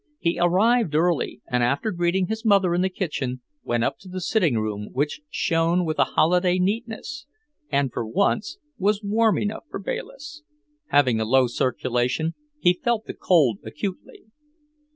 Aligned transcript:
He 0.17 0.39
arrived 0.39 0.95
early, 0.95 1.41
and 1.47 1.61
after 1.61 1.91
greeting 1.91 2.25
his 2.25 2.43
mother 2.43 2.73
in 2.73 2.81
the 2.81 2.89
kitchen, 2.89 3.41
went 3.63 3.83
up 3.83 3.99
to 3.99 4.09
the 4.09 4.19
sitting 4.19 4.57
room, 4.57 4.89
which 4.93 5.21
shone 5.29 5.85
with 5.85 5.99
a 5.99 6.03
holiday 6.17 6.57
neatness, 6.57 7.27
and, 7.71 7.93
for 7.93 8.03
once, 8.03 8.57
was 8.79 9.03
warm 9.03 9.37
enough 9.37 9.65
for 9.69 9.77
Bayliss, 9.79 10.41
having 10.87 11.21
a 11.21 11.23
low 11.23 11.45
circulation, 11.45 12.33
he 12.59 12.73
felt 12.83 13.05
the 13.05 13.13
cold 13.13 13.59
acutely. 13.63 14.23